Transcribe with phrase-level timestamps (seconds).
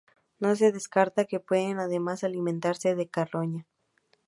[0.39, 3.67] No se descarta que puedan además alimentarse de carroña.